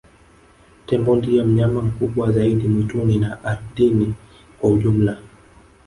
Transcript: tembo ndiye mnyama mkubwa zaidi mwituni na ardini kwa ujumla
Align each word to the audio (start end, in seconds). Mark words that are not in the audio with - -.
tembo 0.85 1.11
ndiye 1.15 1.43
mnyama 1.43 1.81
mkubwa 1.81 2.31
zaidi 2.31 2.67
mwituni 2.67 3.17
na 3.19 3.43
ardini 3.43 4.13
kwa 4.59 4.69
ujumla 4.69 5.17